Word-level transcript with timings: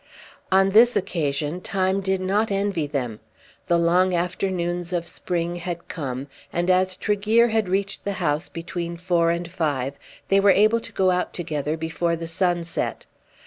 On 0.51 0.69
this 0.71 0.95
occasion 0.95 1.61
time 1.61 2.01
did 2.01 2.19
not 2.21 2.49
envy 2.49 2.87
them. 2.87 3.19
The 3.67 3.77
long 3.77 4.15
afternoons 4.15 4.93
of 4.93 5.05
spring 5.05 5.57
had 5.57 5.87
come, 5.87 6.25
and 6.51 6.71
as 6.71 6.95
Tregear 6.97 7.49
had 7.49 7.69
reached 7.69 8.03
the 8.03 8.13
house 8.17 8.49
between 8.49 8.97
four 8.97 9.29
and 9.29 9.47
five 9.47 9.93
they 10.29 10.39
were 10.39 10.49
able 10.49 10.79
to 10.79 10.91
go 10.91 11.11
out 11.11 11.35
together 11.35 11.77
before 11.77 12.15
the 12.15 12.27
sun 12.27 12.63
set. 12.63 13.05